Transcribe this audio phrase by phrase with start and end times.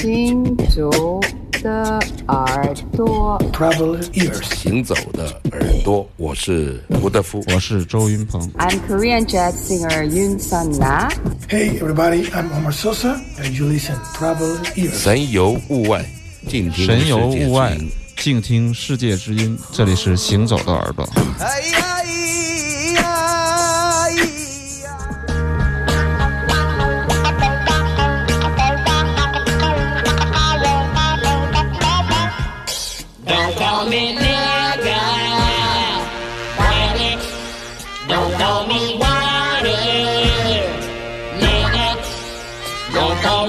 [0.00, 1.20] 行走
[1.60, 3.36] 的耳朵。
[3.52, 4.54] Travel ears.
[4.54, 7.42] 行走的耳朵，我是胡德夫。
[7.52, 8.40] 我是周云鹏。
[8.58, 11.08] I'm Korean jazz singer Yoon Sun Na.
[11.48, 14.92] Hey, everybody, I'm Omar Sosa, and you listen Travel ears.
[14.92, 16.04] 神游物外，
[16.46, 17.76] 静听神游物外，
[18.16, 19.58] 静听世界之音。
[19.72, 21.04] 这里是行走的耳朵。
[21.40, 21.97] 哎呀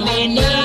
[0.00, 0.59] Molina.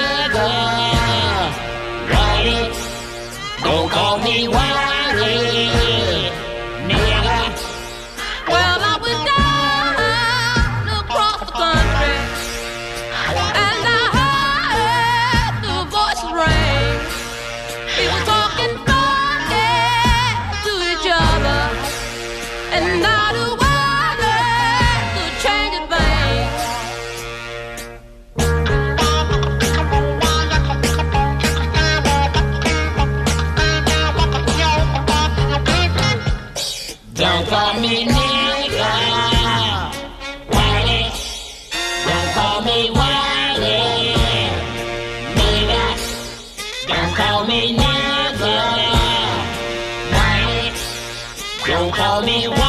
[52.16, 52.65] Tell me one.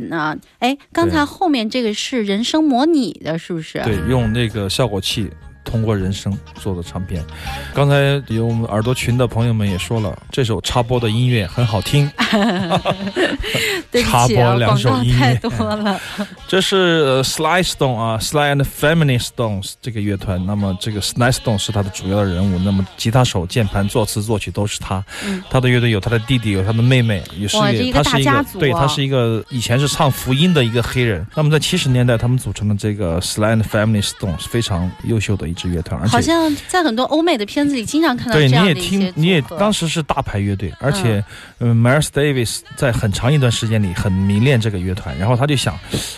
[0.00, 0.36] 呢。
[0.58, 3.82] 哎，刚才后面这个是人声模拟的，是不是？
[3.84, 5.30] 对，用那个效果器。
[5.66, 7.22] 通过人声做的唱片，
[7.74, 12.10] 刚才有我们耳朵群的朋友们也说了，这首插播的音乐很好听。
[13.90, 16.00] 对不起啊，插播两广告太首音乐多了。
[16.46, 20.44] 这是呃 Sly Stone 啊，Sly and Family Stones 这个乐团。
[20.46, 25.04] 那么这个 Sly Stone 是他的主要的人物，那么吉他手、键盘、作词、作曲都是他。
[25.24, 31.26] 嗯他的乐队有他的弟弟，有他的妹妹，也是哇这一个他是一个对，他是一个以前是唱福音的一个黑人。
[31.34, 41.24] 那么在七十年代，他们组成的这个 Sly and Family Stone 是非常优秀的一支乐团，而且好像在很多欧美的片子里经常看到对，这你也听，你也当时是大牌乐队，而且，
[41.58, 45.76] 嗯，Miles Davis 在很长一段时间里很迷恋这个乐团，然后他就想，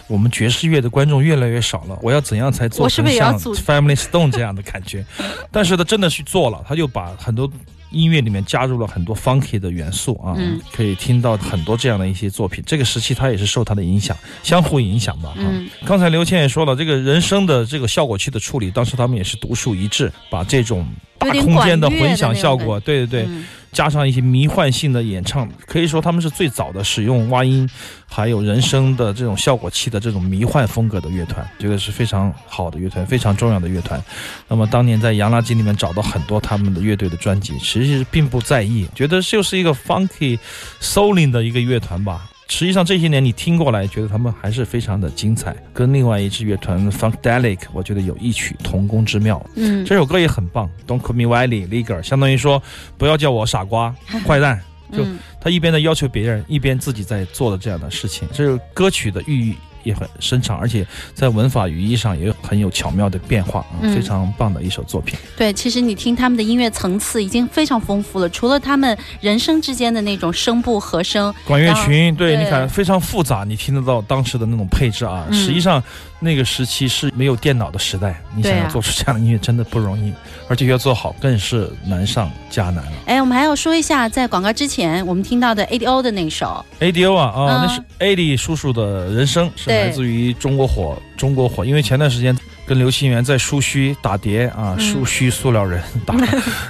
[0.08, 5.02] 我们爵士乐的观众越来越少了，我要怎样才做我是成像 Family Stone 这样的感觉？
[5.50, 7.50] 但是他真的去做了，他就把很多。
[7.90, 12.62] 音乐里面加入了很多 funky 的元素啊，嗯可以听到很多这样的一些作品。
[12.66, 15.30] 这个时期他也是受他的影响，相互影响吧。
[15.30, 20.86] 啊嗯刚才刘谦也说了，这个人声的这个效果器的处理，当时他们也是独树一帜，把这种
[21.18, 27.68] 大空间的混响效果，对对对，嗯加上一些迷幻性的演唱，可以说他们是最早的使用蛙音
[28.06, 34.02] 还有人声的这种效果器的这种迷幻风格的乐团，这个是非常好的乐团，非常重要的乐团。
[34.48, 40.38] 那么当年在洋垃圾里面找到很多他们的乐队的专辑，其实并不在意，觉得就是一个 funky
[40.80, 42.28] souling 的一个乐团吧。
[42.48, 49.44] 实际上这些年你听过来，觉得他们还是非常的精彩，跟另外一支乐团 Funkadelic，我觉得有异曲同工之妙。
[49.54, 52.62] 嗯，这首歌也很棒，Don't Call Me Wiley Liger，相当于说
[52.96, 53.94] 不要叫我傻瓜、
[54.26, 54.60] 坏蛋，
[54.92, 58.26] 就嗯他一边在要求别人，一边自己在做的这样的事情。
[58.32, 59.54] 这是歌曲的寓意
[59.88, 65.18] 也很深长，而且在文法语义上也很有巧妙的变化啊，嗯非常棒的一首作品。
[65.36, 75.26] 对，其实你听他们的音乐层次已经非常丰富了，除了他们人声之间的那种声部和声，管乐群，对，对你看非常复杂，你听得到当时的那种配置啊。
[75.30, 75.82] 嗯实际上，
[76.20, 80.12] 那个时期是没有电脑的时代，你想要做出这样的音乐真的不容易，
[80.48, 82.92] 而且要做好更是难上加难了。
[83.06, 91.64] 哎，我们还要说一下，在广告之前我们听到的 ADO 的那首，ADO 啊啊，嗯那是 AD 叔叔的人生，是来自于中国火，中国火。
[91.64, 96.14] 因为前段时间跟刘心源在书墟打碟啊，嗯书墟塑料人打，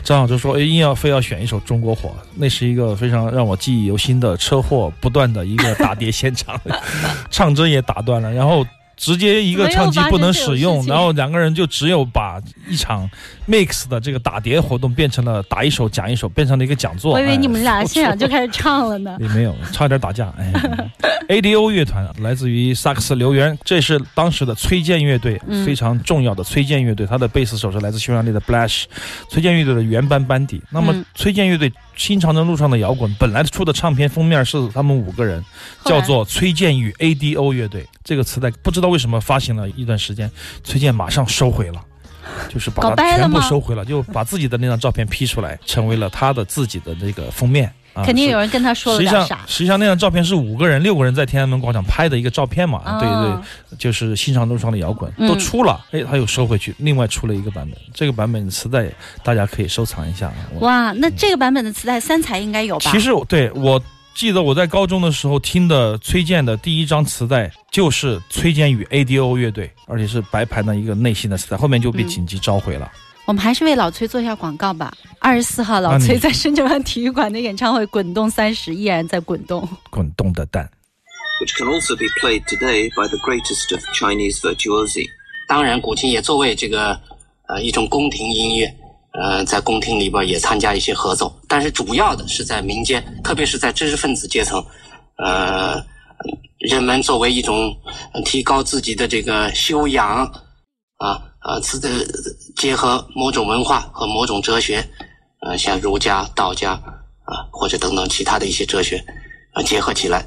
[0.04, 6.60] 张好就说，哎，硬要非要选一首中国火，那是一个非常让我记忆犹新的车祸不断的一个打碟现场，
[7.30, 8.66] 唱针也打断了，然后。
[8.98, 12.38] 直接一个唱机不能使用，然后两个人就只有把
[12.68, 13.08] 一场
[13.48, 17.12] mix 的这个打碟活动变成了打一首讲一首，变成了一个讲座。
[17.14, 19.16] 我以为哎你们俩现场就开始唱了呢。
[19.22, 20.32] 也没有，差点打架。
[20.36, 20.52] 哎，
[21.28, 28.84] ADO 乐团来自于萨克斯刘源，这是当时的崔健乐队、嗯非常重要的崔健乐队，他的贝斯手是来自匈牙利的 Blash，
[29.30, 30.60] 崔健乐队的原班班底。
[30.70, 35.44] 那么嗯崔健乐队《新长征路上的摇滚》本来出的唱片封面是他们五个人，
[35.84, 37.86] 叫做崔健与 ADO 乐队。
[38.02, 40.30] 这个磁带不知道为什么发行了一段时间，
[40.64, 41.84] 崔健马上收回了。
[42.48, 47.72] 就是把它全部收回了，就把自己的那张照片 P 出来，成为了他的自己的那个封面
[48.04, 49.40] 肯定有人跟他说了实际上点啥，。
[49.46, 52.98] 实际上那张照片是五个人、六个人在天安门广场拍的一个照片嘛。
[53.00, 57.78] 对哦对，就是新长路上的摇滚嗯都出了，哎，他又收回去，另外出了一个版本。
[57.94, 58.86] 这个版本的磁带
[59.22, 60.32] 大家可以收藏一下。
[60.60, 62.90] 哇，那这个版本的磁带三彩应该有吧？
[62.90, 63.80] 其实我对我
[64.14, 72.90] 记得我在高中的时候听的崔健的第一张磁带就是崔健与 ADO 乐队，而且是白盘的一个内心的磁带，后面就被嗯紧急召回了。
[73.28, 74.90] 我们还是为老崔做一下广告吧。
[75.18, 79.68] 二十四号，老崔在深圳湾体育馆的演唱会《滚动三十》依然在滚动。
[79.90, 80.66] 滚动的蛋。
[81.42, 85.06] which can also be played today by the greatest of Chinese virtuosi.
[85.46, 86.98] 当然，古琴也作为这个
[87.48, 88.74] 呃一种宫廷音乐，
[89.12, 94.64] 呃，在宫廷里边也参加一些合奏，但是主要的是在民间，特别是在知识分子阶层，
[95.18, 95.74] 呃，
[96.60, 97.76] 人们作为一种
[98.14, 100.24] 呃提高自己的这个修养
[100.96, 101.89] 啊 啊，自的
[102.55, 104.87] 结合某种文化和某种哲学，
[105.41, 106.71] 呃，像儒家、道家
[107.25, 109.03] 啊，或者等等其他的一些哲学
[109.53, 110.25] 啊结合起来。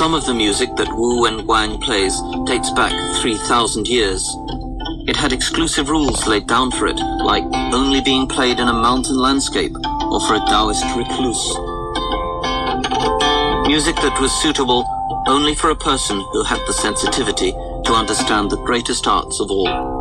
[0.00, 2.14] Some of the music that Wu and Guang plays
[2.46, 4.24] dates back 3,000 years.
[5.06, 9.18] It had exclusive rules laid down for it, like only being played in a mountain
[9.18, 9.76] landscape
[10.10, 11.54] or for a Taoist recluse.
[13.66, 14.86] Music that was suitable
[15.27, 19.94] only for a person who had the sensitivity to understand the greatest arts of all.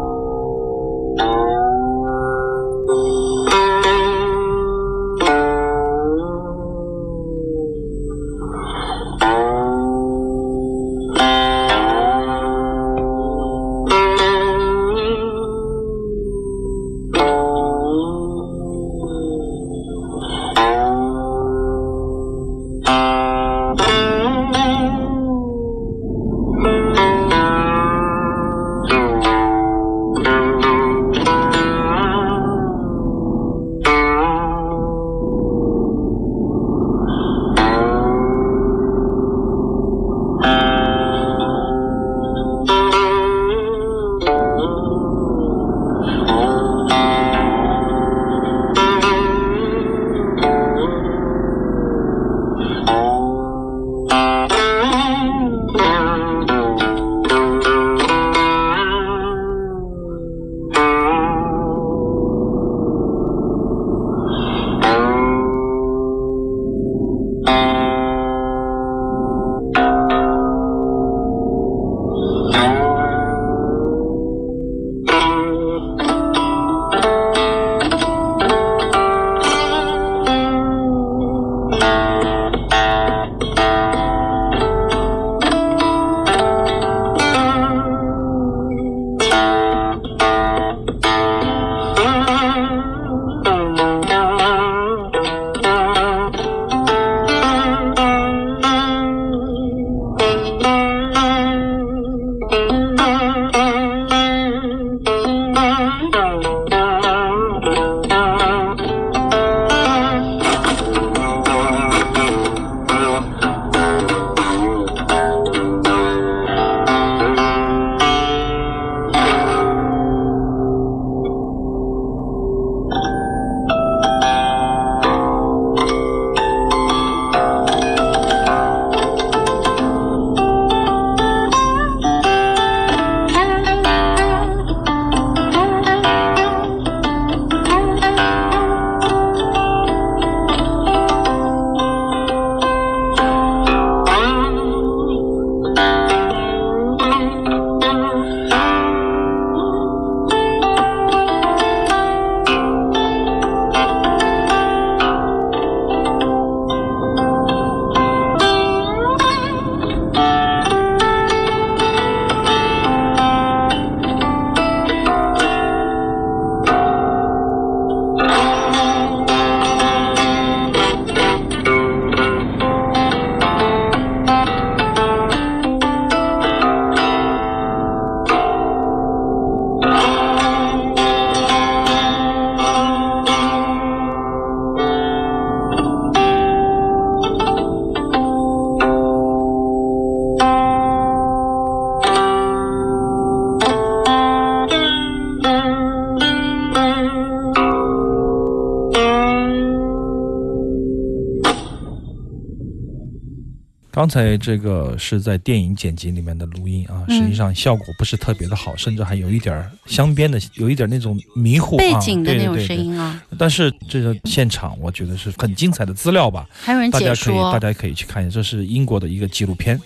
[204.04, 207.16] 刚才这个是在电影剪辑里面的录音啊，嗯。
[207.16, 216.46] 实际上效果不是特别的好，甚至还有一点儿镶边的，有一点那种迷糊背啊景的那种声音啊，但是这个现场，我觉得是很精彩的资料吧。
[216.52, 219.80] 还有人解大家可以说大家可以去看一下，这是英国的一个纪录片，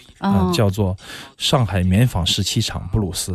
[0.52, 0.96] 叫做
[1.36, 3.30] 《上海棉纺十七厂布鲁斯》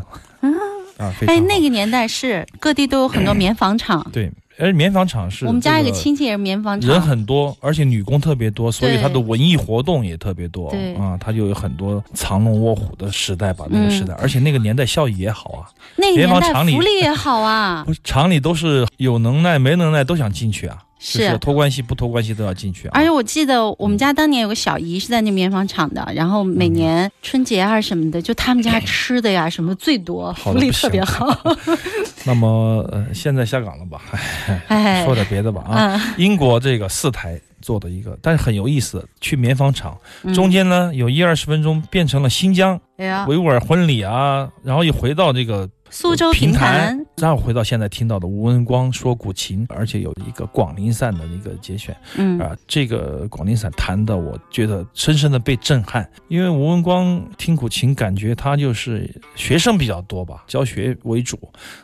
[0.97, 10.69] 啊，非常哎，那个年代是各地都有很多棉纺厂，对，而棉纺厂是我们家一个个亲戚也是棉纺厂，人很多，而且女工特别多，所以对它的文艺活动也特别多。
[10.69, 10.93] 对。
[10.95, 14.17] 啊，他就有很多藏龙卧虎的时代吧，那个时代，嗯。
[14.21, 26.73] 而且那个年代效益也好啊，那个年代棉纺厂里福利也好啊，不 是厂里都是有能耐没能耐都想进去啊，就是是托关系不托关系都要进去啊，而且我记得我们家当年有个小姨是在那棉纺厂的，然后每嗯。
[26.73, 31.37] 年春节啊什么的，就他们家吃的呀 什么最多，福利特别好。
[32.25, 34.01] 那么呃，现在下岗了吧？
[34.69, 35.03] 哎。
[35.05, 36.13] 说点别的吧啊，嗯。
[36.17, 40.33] 英国这个四台做的一个，但是很有意思，去棉纺厂嗯。
[40.33, 61.37] 中间呢有一二十分钟变成了新疆哎，维吾尔婚礼啊，然后又回到这个苏州评评弹，然后回到现在听到的吴文光说古琴，而且有一个广陵散的一个节选嗯啊，这个广陵散弹的，我觉得深深的被震撼，因为吴文光听古琴，感觉他就是学生比较多吧，教学为主，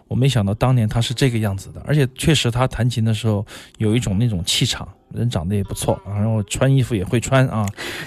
[0.08, 3.46] 我没想到当年他是这个样子的，而且确实他弹琴的时候
[3.78, 4.90] 有一种那种气场。
[5.14, 7.66] 人长得也不错，啊然后穿衣服也会穿啊，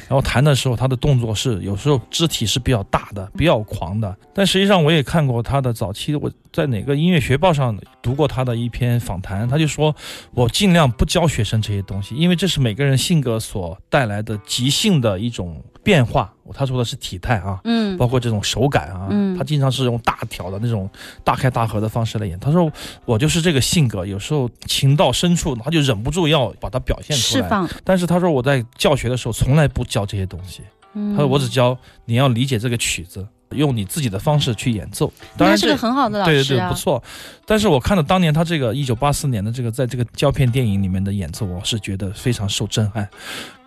[0.09, 4.17] 然后弹的时候他的动作是有时候肢体是比较大的、比较狂的。
[4.35, 9.95] 但实际上我也看过他的早期，我在哪个音乐学报上读过他的一篇访谈，他就说
[10.33, 16.33] 我尽量不教学生这些东西，因为这是每个人性格所带来的即兴的一种变化。
[16.55, 20.91] 他说的是体态啊，嗯包括这种手感啊，嗯他经常是用大挑的那种
[21.25, 22.39] 大开大合的方式来演。
[22.39, 22.71] 他说
[23.07, 27.43] 我就是这个性格，有时候情到深处，他就忍不住要把它表现出来。
[27.43, 27.67] 释放。
[27.85, 30.61] 但是他说我在教学的时候从来不教这些东西，
[30.93, 35.11] 嗯他说我只教你要理解这个曲子，用你自己的方式去演奏。
[35.39, 37.03] 当然是个很好的老对对对，不，错。
[37.47, 43.09] 但是我看到当年他这个一九八四年的这个在这个胶片电影里面的演奏，我是觉得非常受震撼，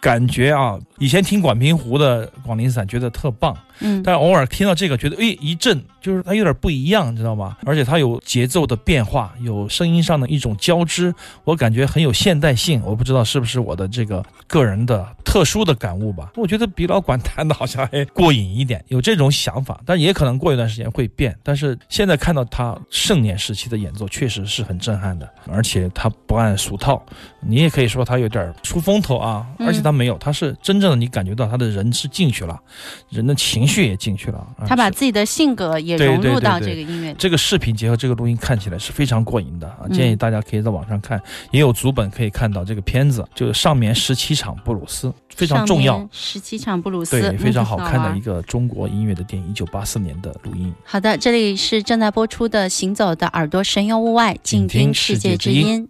[0.06, 7.58] 感觉啊，以前听管平湖的广陵散觉得特棒，嗯，但偶尔听到这个，觉得哎一震，就是它有点不一样，你知道吗？
[7.66, 11.12] 而且它有节奏的变化，有声音上的一种交织，
[11.44, 12.80] 我感觉很有现代性。
[12.86, 16.32] 我不知道是不是我的这个个人的特殊的感悟吧？
[16.36, 19.56] 我觉得比老管弹的好像还过瘾一点，有这种想。
[19.66, 21.36] 法，但也可能过一段时间会变。
[21.42, 27.04] 但是现在看到他盛年时期的演奏，确实是很震撼的，而且他不按俗套，
[27.48, 32.60] 你也可以说他有点出风头啊，嗯而且他没有，他是真正的你感觉到他的人是进去了，
[33.10, 34.38] 人的情绪也进去了。
[34.58, 37.16] 啊他把自己的性格也融入到这个音乐里。
[37.18, 39.82] 这个视频结合这个录音看起来是非常过瘾的啊！
[39.84, 50.74] 嗯建议大家可以在网上看，也有足本可以看到这个片子，就是上面十七场布鲁斯，非常重要，十七场布鲁斯，对，非常嗯好看的一个中国音乐的电影，一九八四年的录音。
[50.84, 55.88] 好的，这里是正在播出的《行走的耳朵神游物外》，静听世界之音。